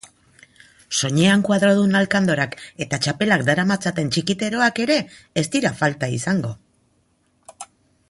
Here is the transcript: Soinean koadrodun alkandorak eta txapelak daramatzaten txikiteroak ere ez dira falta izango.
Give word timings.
Soinean 0.99 1.43
koadrodun 1.49 1.93
alkandorak 1.99 2.57
eta 2.87 3.01
txapelak 3.05 3.45
daramatzaten 3.51 4.11
txikiteroak 4.17 4.85
ere 4.89 4.99
ez 5.43 5.45
dira 5.59 5.77
falta 5.85 6.15
izango. 6.19 6.55